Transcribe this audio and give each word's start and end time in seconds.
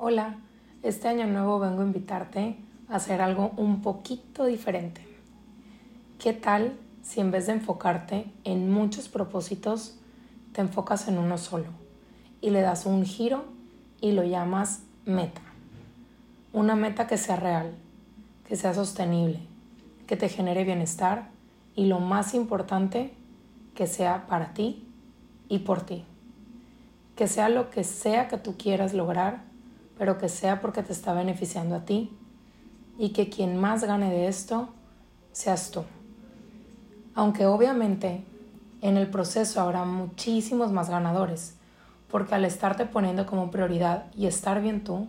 Hola, 0.00 0.36
este 0.84 1.08
año 1.08 1.26
nuevo 1.26 1.58
vengo 1.58 1.82
a 1.82 1.84
invitarte 1.84 2.56
a 2.88 2.94
hacer 2.94 3.20
algo 3.20 3.50
un 3.56 3.82
poquito 3.82 4.44
diferente. 4.44 5.00
¿Qué 6.20 6.32
tal 6.32 6.78
si 7.02 7.18
en 7.18 7.32
vez 7.32 7.46
de 7.46 7.54
enfocarte 7.54 8.30
en 8.44 8.70
muchos 8.70 9.08
propósitos, 9.08 9.98
te 10.52 10.60
enfocas 10.60 11.08
en 11.08 11.18
uno 11.18 11.36
solo 11.36 11.70
y 12.40 12.50
le 12.50 12.60
das 12.60 12.86
un 12.86 13.04
giro 13.04 13.46
y 14.00 14.12
lo 14.12 14.22
llamas 14.22 14.84
meta? 15.04 15.40
Una 16.52 16.76
meta 16.76 17.08
que 17.08 17.18
sea 17.18 17.34
real, 17.34 17.74
que 18.46 18.54
sea 18.54 18.74
sostenible, 18.74 19.40
que 20.06 20.16
te 20.16 20.28
genere 20.28 20.62
bienestar 20.62 21.30
y 21.74 21.86
lo 21.86 21.98
más 21.98 22.34
importante, 22.34 23.14
que 23.74 23.88
sea 23.88 24.28
para 24.28 24.54
ti 24.54 24.86
y 25.48 25.58
por 25.58 25.82
ti. 25.82 26.04
Que 27.16 27.26
sea 27.26 27.48
lo 27.48 27.68
que 27.70 27.82
sea 27.82 28.28
que 28.28 28.38
tú 28.38 28.56
quieras 28.56 28.94
lograr 28.94 29.47
pero 29.98 30.16
que 30.16 30.28
sea 30.28 30.60
porque 30.60 30.82
te 30.82 30.92
está 30.92 31.12
beneficiando 31.12 31.74
a 31.74 31.84
ti 31.84 32.16
y 32.96 33.10
que 33.10 33.28
quien 33.28 33.56
más 33.56 33.82
gane 33.84 34.10
de 34.10 34.28
esto 34.28 34.68
seas 35.32 35.70
tú. 35.70 35.84
Aunque 37.14 37.46
obviamente 37.46 38.24
en 38.80 38.96
el 38.96 39.08
proceso 39.08 39.60
habrá 39.60 39.84
muchísimos 39.84 40.70
más 40.70 40.88
ganadores, 40.88 41.56
porque 42.10 42.36
al 42.36 42.44
estarte 42.44 42.86
poniendo 42.86 43.26
como 43.26 43.50
prioridad 43.50 44.06
y 44.16 44.26
estar 44.26 44.62
bien 44.62 44.84
tú, 44.84 45.08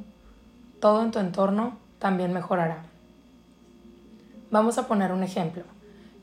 todo 0.81 1.03
en 1.03 1.11
tu 1.11 1.19
entorno 1.19 1.77
también 1.99 2.33
mejorará. 2.33 2.83
Vamos 4.49 4.79
a 4.79 4.87
poner 4.87 5.11
un 5.11 5.21
ejemplo, 5.21 5.63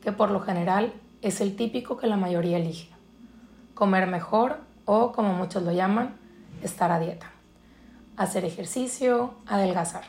que 0.03 0.11
por 0.11 0.29
lo 0.29 0.41
general 0.41 0.93
es 1.21 1.39
el 1.39 1.55
típico 1.55 1.95
que 1.95 2.07
la 2.07 2.17
mayoría 2.17 2.57
elige. 2.57 2.89
Comer 3.73 4.07
mejor 4.07 4.57
o, 4.85 5.13
como 5.13 5.33
muchos 5.33 5.63
lo 5.63 5.71
llaman, 5.71 6.15
estar 6.61 6.91
a 6.91 6.99
dieta 6.99 7.36
hacer 8.17 8.43
ejercicio, 8.43 9.35
adelgazar. 9.45 10.03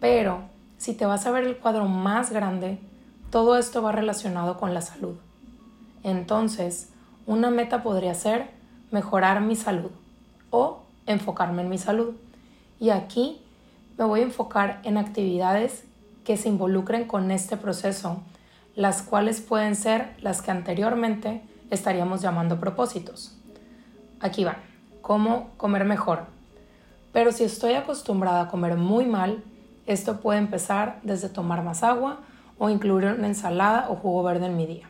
Pero 0.00 0.40
si 0.78 0.94
te 0.94 1.06
vas 1.06 1.26
a 1.26 1.30
ver 1.30 1.44
el 1.44 1.58
cuadro 1.58 1.86
más 1.86 2.32
grande, 2.32 2.78
todo 3.30 3.56
esto 3.58 3.82
va 3.82 3.92
relacionado 3.92 4.58
con 4.58 4.74
la 4.74 4.80
salud. 4.80 5.14
Entonces, 6.02 6.88
una 7.26 7.50
meta 7.50 7.82
podría 7.82 8.14
ser 8.14 8.48
mejorar 8.90 9.40
mi 9.42 9.54
salud 9.54 9.90
o 10.48 10.80
enfocarme 11.06 11.62
en 11.62 11.68
mi 11.68 11.78
salud. 11.78 12.14
Y 12.80 12.90
aquí 12.90 13.40
me 13.98 14.04
voy 14.04 14.20
a 14.20 14.24
enfocar 14.24 14.80
en 14.84 14.96
actividades 14.96 15.84
que 16.24 16.38
se 16.38 16.48
involucren 16.48 17.06
con 17.06 17.30
este 17.30 17.56
proceso, 17.56 18.22
las 18.74 19.02
cuales 19.02 19.40
pueden 19.40 19.76
ser 19.76 20.16
las 20.22 20.40
que 20.40 20.50
anteriormente 20.50 21.42
estaríamos 21.70 22.22
llamando 22.22 22.58
propósitos. 22.58 23.36
Aquí 24.20 24.44
van. 24.44 24.56
¿Cómo 25.02 25.50
comer 25.56 25.84
mejor? 25.84 26.39
Pero 27.12 27.32
si 27.32 27.44
estoy 27.44 27.74
acostumbrada 27.74 28.42
a 28.42 28.48
comer 28.48 28.76
muy 28.76 29.04
mal, 29.04 29.42
esto 29.86 30.20
puede 30.20 30.38
empezar 30.38 31.00
desde 31.02 31.28
tomar 31.28 31.64
más 31.64 31.82
agua 31.82 32.20
o 32.58 32.70
incluir 32.70 33.06
una 33.06 33.26
ensalada 33.26 33.88
o 33.90 33.96
jugo 33.96 34.22
verde 34.22 34.46
en 34.46 34.56
mi 34.56 34.66
día. 34.66 34.88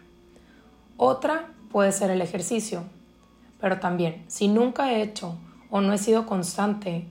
Otra 0.96 1.46
puede 1.70 1.92
ser 1.92 2.10
el 2.10 2.20
ejercicio, 2.20 2.82
pero 3.60 3.80
también 3.80 4.24
si 4.26 4.48
nunca 4.48 4.92
he 4.92 5.02
hecho 5.02 5.36
o 5.70 5.80
no 5.80 5.92
he 5.92 5.98
sido 5.98 6.26
constante 6.26 7.06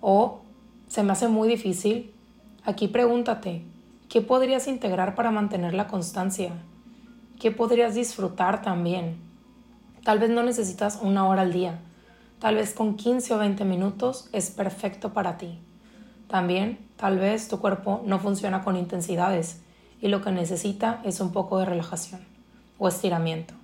o 0.00 0.40
se 0.88 1.02
me 1.02 1.12
hace 1.12 1.28
muy 1.28 1.48
difícil, 1.48 2.12
aquí 2.64 2.88
pregúntate, 2.88 3.62
¿qué 4.08 4.22
podrías 4.22 4.66
integrar 4.66 5.14
para 5.14 5.30
mantener 5.30 5.74
la 5.74 5.86
constancia? 5.86 6.52
¿Qué 7.38 7.50
podrías 7.50 7.94
disfrutar 7.94 8.62
también? 8.62 9.18
Tal 10.02 10.18
vez 10.18 10.30
no 10.30 10.42
necesitas 10.42 10.98
una 11.02 11.28
hora 11.28 11.42
al 11.42 11.52
día, 11.52 11.78
Tal 12.38 12.54
vez 12.54 12.72
con 12.72 12.96
15 12.96 13.34
o 13.34 13.38
20 13.38 13.64
minutos 13.64 14.28
es 14.32 14.50
perfecto 14.50 15.12
para 15.12 15.38
ti. 15.38 15.58
También, 16.28 16.78
tal 16.96 17.18
vez 17.18 17.48
tu 17.48 17.58
cuerpo 17.58 18.02
no 18.04 18.20
funciona 18.20 18.62
con 18.62 18.76
intensidades 18.76 19.60
y 20.00 20.06
lo 20.06 20.22
que 20.22 20.30
necesita 20.30 21.00
es 21.04 21.20
un 21.20 21.32
poco 21.32 21.58
de 21.58 21.64
relajación 21.64 22.20
o 22.78 22.86
estiramiento. 22.86 23.54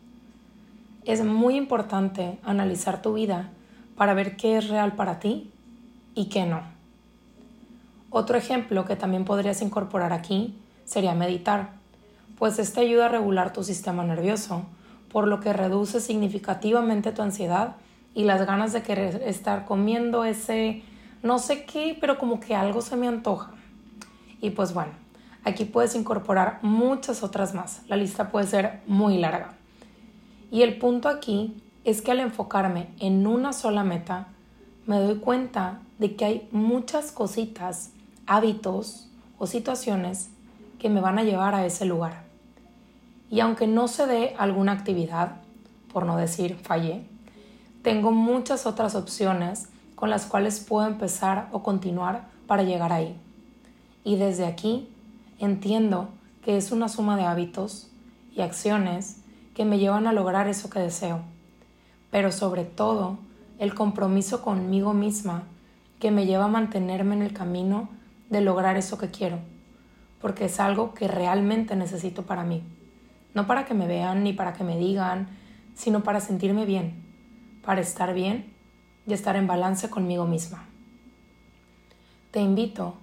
Es 1.04 1.24
muy 1.24 1.56
importante 1.56 2.38
analizar 2.42 3.00
tu 3.00 3.12
vida 3.14 3.50
para 3.96 4.14
ver 4.14 4.36
qué 4.36 4.56
es 4.56 4.68
real 4.68 4.96
para 4.96 5.20
ti 5.20 5.52
y 6.16 6.24
qué 6.26 6.44
no. 6.44 6.62
Otro 8.10 8.36
ejemplo 8.36 8.84
que 8.86 8.96
también 8.96 9.24
podrías 9.24 9.62
incorporar 9.62 10.12
aquí 10.12 10.58
sería 10.84 11.14
meditar, 11.14 11.74
pues 12.38 12.58
este 12.58 12.80
ayuda 12.80 13.06
a 13.06 13.10
regular 13.10 13.52
tu 13.52 13.62
sistema 13.62 14.02
nervioso, 14.02 14.64
por 15.12 15.28
lo 15.28 15.38
que 15.38 15.52
reduce 15.52 16.00
significativamente 16.00 17.12
tu 17.12 17.22
ansiedad 17.22 17.76
y 18.14 18.24
las 18.24 18.46
ganas 18.46 18.72
de 18.72 18.82
querer 18.82 19.22
estar 19.26 19.64
comiendo 19.64 20.24
ese 20.24 20.82
no 21.24 21.38
sé 21.38 21.64
qué, 21.64 21.96
pero 21.98 22.18
como 22.18 22.38
que 22.38 22.54
algo 22.54 22.82
se 22.82 22.96
me 22.96 23.08
antoja. 23.08 23.50
Y 24.42 24.50
pues 24.50 24.74
bueno, 24.74 24.92
aquí 25.42 25.64
puedes 25.64 25.94
incorporar 25.94 26.58
muchas 26.60 27.22
otras 27.22 27.54
más. 27.54 27.80
La 27.88 27.96
lista 27.96 28.30
puede 28.30 28.46
ser 28.46 28.82
muy 28.86 29.16
larga. 29.16 29.54
Y 30.50 30.60
el 30.60 30.76
punto 30.76 31.08
aquí 31.08 31.62
es 31.84 32.02
que 32.02 32.10
al 32.10 32.20
enfocarme 32.20 32.88
en 33.00 33.26
una 33.26 33.54
sola 33.54 33.84
meta, 33.84 34.28
me 34.86 34.98
doy 34.98 35.16
cuenta 35.16 35.80
de 35.98 36.14
que 36.14 36.26
hay 36.26 36.48
muchas 36.52 37.10
cositas, 37.10 37.92
hábitos 38.26 39.08
o 39.38 39.46
situaciones 39.46 40.28
que 40.78 40.90
me 40.90 41.00
van 41.00 41.18
a 41.18 41.24
llevar 41.24 41.54
a 41.54 41.64
ese 41.64 41.86
lugar. 41.86 42.24
Y 43.30 43.40
aunque 43.40 43.66
no 43.66 43.88
se 43.88 44.06
dé 44.06 44.34
alguna 44.36 44.72
actividad, 44.72 45.36
por 45.90 46.04
no 46.04 46.18
decir 46.18 46.56
fallé, 46.56 47.06
tengo 47.84 48.12
muchas 48.12 48.64
otras 48.64 48.94
opciones 48.94 49.68
con 49.94 50.08
las 50.08 50.24
cuales 50.24 50.58
puedo 50.58 50.86
empezar 50.86 51.48
o 51.52 51.62
continuar 51.62 52.28
para 52.46 52.62
llegar 52.62 52.94
ahí. 52.94 53.14
Y 54.04 54.16
desde 54.16 54.46
aquí 54.46 54.88
entiendo 55.38 56.08
que 56.42 56.56
es 56.56 56.72
una 56.72 56.88
suma 56.88 57.18
de 57.18 57.24
hábitos 57.24 57.90
y 58.34 58.40
acciones 58.40 59.18
que 59.54 59.66
me 59.66 59.78
llevan 59.78 60.06
a 60.06 60.14
lograr 60.14 60.48
eso 60.48 60.70
que 60.70 60.80
deseo, 60.80 61.20
pero 62.10 62.32
sobre 62.32 62.64
todo 62.64 63.18
el 63.58 63.74
compromiso 63.74 64.40
conmigo 64.40 64.94
misma 64.94 65.42
que 66.00 66.10
me 66.10 66.24
lleva 66.24 66.46
a 66.46 66.48
mantenerme 66.48 67.14
en 67.14 67.22
el 67.22 67.34
camino 67.34 67.90
de 68.30 68.40
lograr 68.40 68.78
eso 68.78 68.96
que 68.96 69.10
quiero, 69.10 69.40
porque 70.22 70.46
es 70.46 70.58
algo 70.58 70.94
que 70.94 71.06
realmente 71.06 71.76
necesito 71.76 72.22
para 72.22 72.44
mí, 72.44 72.62
no 73.34 73.46
para 73.46 73.66
que 73.66 73.74
me 73.74 73.86
vean 73.86 74.24
ni 74.24 74.32
para 74.32 74.54
que 74.54 74.64
me 74.64 74.78
digan, 74.78 75.28
sino 75.74 76.02
para 76.02 76.20
sentirme 76.20 76.64
bien 76.64 77.03
para 77.64 77.80
estar 77.80 78.14
bien 78.14 78.54
y 79.06 79.12
estar 79.12 79.36
en 79.36 79.46
balance 79.46 79.90
conmigo 79.90 80.26
misma. 80.26 80.66
Te 82.30 82.40
invito 82.40 82.96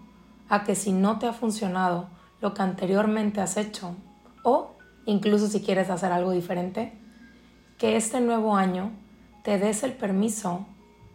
a 0.50 0.64
que 0.64 0.76
si 0.76 0.92
no 0.92 1.20
te 1.20 1.28
ha 1.28 1.34
funcionado 1.34 2.10
lo 2.42 2.54
que 2.54 2.62
anteriormente 2.62 3.40
has 3.40 3.58
hecho 3.58 3.96
o 4.44 4.76
incluso 5.06 5.48
si 5.48 5.62
quieres 5.62 5.90
hacer 5.90 6.12
algo 6.12 6.32
diferente, 6.32 6.94
que 7.78 7.96
este 7.96 8.22
nuevo 8.22 8.56
año 8.56 8.92
te 9.44 9.58
des 9.58 9.84
el 9.84 9.94
permiso 9.94 10.66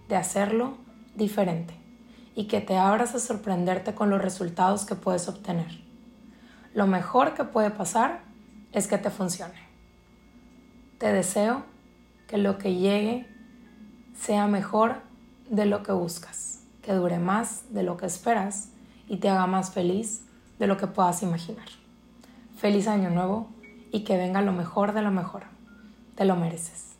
de 0.09 0.17
hacerlo 0.17 0.75
diferente 1.15 1.75
y 2.35 2.47
que 2.47 2.61
te 2.61 2.77
abras 2.77 3.15
a 3.15 3.21
sorprenderte 3.21 3.95
con 3.95 4.11
los 4.11 4.21
resultados 4.21 4.85
que 4.85 4.95
puedes 4.95 5.29
obtener. 5.29 5.81
Lo 6.75 6.87
mejor 6.87 7.35
que 7.35 7.45
puede 7.45 7.71
pasar 7.71 8.21
es 8.73 8.87
que 8.89 8.99
te 8.99 9.11
funcione. 9.11 9.67
Te 10.99 11.13
deseo 11.13 11.65
que 12.27 12.39
lo 12.39 12.59
que 12.59 12.75
llegue 12.75 13.27
sea 14.21 14.47
mejor 14.47 14.97
de 15.51 15.67
lo 15.67 15.83
que 15.83 15.93
buscas, 15.93 16.61
que 16.83 16.93
dure 16.93 17.19
más 17.19 17.63
de 17.71 17.83
lo 17.83 17.97
que 17.97 18.07
esperas 18.07 18.69
y 19.09 19.19
te 19.19 19.29
haga 19.29 19.47
más 19.47 19.71
feliz 19.71 20.23
de 20.59 20.67
lo 20.67 20.77
que 20.77 20.87
puedas 20.87 21.23
imaginar. 21.23 21.67
Feliz 22.57 22.89
año 22.89 23.11
nuevo 23.11 23.49
y 23.93 24.05
que 24.05 24.17
venga 24.17 24.41
lo 24.41 24.53
mejor 24.53 24.93
de 24.93 25.03
lo 25.03 25.11
mejor. 25.11 25.45
Te 26.15 26.25
lo 26.25 26.37
mereces. 26.37 26.95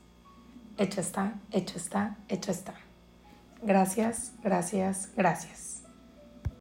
Hecho 0.79 1.01
está, 1.01 1.35
hecho 1.51 1.79
está, 1.79 2.17
hecho 2.29 2.51
está. 2.51 2.75
Gracias, 3.63 4.33
gracias, 4.43 5.11
gracias. 5.17 5.86